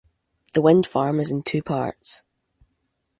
The 0.55 0.63
wind 0.63 0.87
farm 0.87 1.19
is 1.19 1.29
in 1.29 1.43
two 1.43 1.61
parts. 1.61 2.23